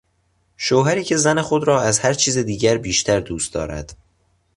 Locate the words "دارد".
3.53-3.97